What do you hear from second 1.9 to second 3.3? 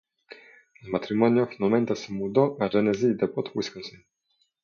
se mudó a Genesee